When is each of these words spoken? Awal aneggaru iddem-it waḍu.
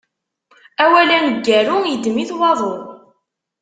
Awal 0.83 1.09
aneggaru 1.17 1.77
iddem-it 1.93 2.31
waḍu. 2.37 2.73